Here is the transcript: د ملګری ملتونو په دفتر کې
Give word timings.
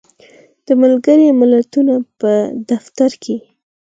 د 0.65 0.67
ملګری 0.81 1.27
ملتونو 1.41 1.95
په 2.19 2.31
دفتر 2.69 3.11
کې 3.23 3.35